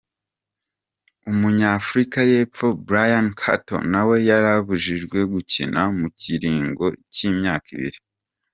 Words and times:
Umunya 1.31 1.67
Afrika 1.79 2.17
y'epfo 2.31 2.67
Bryan 2.87 3.27
Cottle 3.41 3.85
nawe 3.93 4.15
yarabujijwe 4.29 5.17
gukina 5.33 5.81
mu 5.97 6.07
kiringo 6.19 6.85
c'imyaka 7.15 7.67
ibiri. 7.75 7.99